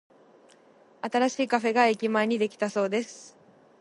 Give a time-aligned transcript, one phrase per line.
[1.03, 3.37] 新しいカフェが駅前にできたそうです。